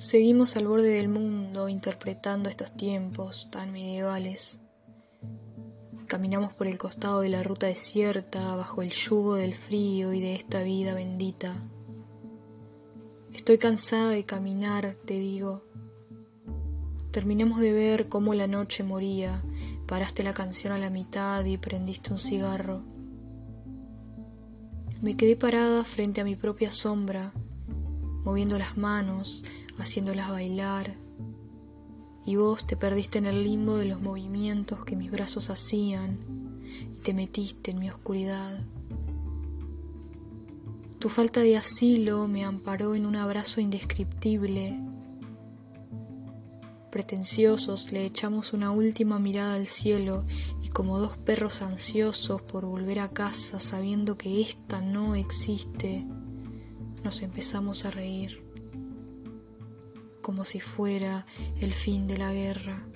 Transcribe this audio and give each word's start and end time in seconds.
Seguimos 0.00 0.56
al 0.56 0.66
borde 0.66 0.94
del 0.94 1.10
mundo 1.10 1.68
interpretando 1.68 2.48
estos 2.48 2.74
tiempos 2.74 3.50
tan 3.50 3.70
medievales. 3.70 4.60
Caminamos 6.06 6.54
por 6.54 6.68
el 6.68 6.78
costado 6.78 7.20
de 7.20 7.28
la 7.28 7.42
ruta 7.42 7.66
desierta, 7.66 8.56
bajo 8.56 8.80
el 8.80 8.92
yugo 8.92 9.34
del 9.34 9.54
frío 9.54 10.14
y 10.14 10.22
de 10.22 10.34
esta 10.34 10.62
vida 10.62 10.94
bendita. 10.94 11.54
Estoy 13.34 13.58
cansada 13.58 14.08
de 14.08 14.24
caminar, 14.24 14.96
te 15.04 15.18
digo. 15.18 15.64
Terminemos 17.10 17.60
de 17.60 17.74
ver 17.74 18.08
cómo 18.08 18.32
la 18.32 18.46
noche 18.46 18.82
moría, 18.82 19.44
paraste 19.86 20.22
la 20.22 20.32
canción 20.32 20.72
a 20.72 20.78
la 20.78 20.88
mitad 20.88 21.44
y 21.44 21.58
prendiste 21.58 22.10
un 22.10 22.18
cigarro. 22.18 22.86
Me 25.02 25.14
quedé 25.18 25.36
parada 25.36 25.84
frente 25.84 26.22
a 26.22 26.24
mi 26.24 26.36
propia 26.36 26.70
sombra, 26.70 27.34
moviendo 28.24 28.58
las 28.58 28.76
manos, 28.76 29.44
haciéndolas 29.78 30.30
bailar, 30.30 30.96
y 32.24 32.36
vos 32.36 32.66
te 32.66 32.76
perdiste 32.76 33.18
en 33.18 33.26
el 33.26 33.42
limbo 33.42 33.76
de 33.76 33.86
los 33.86 34.00
movimientos 34.00 34.84
que 34.84 34.96
mis 34.96 35.10
brazos 35.10 35.50
hacían 35.50 36.18
y 36.94 37.00
te 37.00 37.14
metiste 37.14 37.70
en 37.70 37.78
mi 37.78 37.90
oscuridad. 37.90 38.58
Tu 40.98 41.08
falta 41.08 41.40
de 41.40 41.56
asilo 41.56 42.28
me 42.28 42.44
amparó 42.44 42.94
en 42.94 43.06
un 43.06 43.16
abrazo 43.16 43.60
indescriptible. 43.60 44.78
Pretenciosos 46.90 47.90
le 47.92 48.04
echamos 48.04 48.52
una 48.52 48.70
última 48.70 49.18
mirada 49.18 49.54
al 49.54 49.66
cielo 49.66 50.24
y 50.62 50.68
como 50.68 50.98
dos 50.98 51.16
perros 51.16 51.62
ansiosos 51.62 52.42
por 52.42 52.66
volver 52.66 52.98
a 52.98 53.08
casa 53.08 53.60
sabiendo 53.60 54.18
que 54.18 54.42
ésta 54.42 54.82
no 54.82 55.14
existe, 55.14 56.06
nos 57.02 57.22
empezamos 57.22 57.84
a 57.84 57.90
reír 57.90 58.42
como 60.20 60.44
si 60.44 60.60
fuera 60.60 61.26
el 61.60 61.72
fin 61.72 62.06
de 62.06 62.18
la 62.18 62.32
guerra. 62.32 62.86